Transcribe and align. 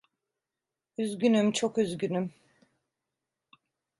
Üzgünüm, 0.97 1.51
çok 1.51 1.77
üzgünüm. 1.77 2.33